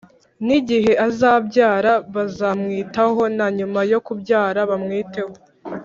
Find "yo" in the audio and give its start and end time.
3.91-3.99